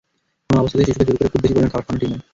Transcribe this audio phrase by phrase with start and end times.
[0.47, 2.21] কোনো অবস্থাতেই শিশুকে জোর করে খুব বেশি পরিমাণ খাবার খাওয়ানো ঠিক নয়।